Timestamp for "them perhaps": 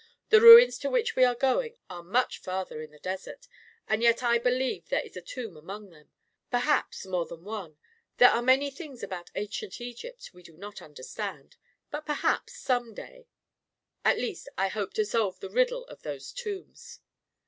5.91-7.05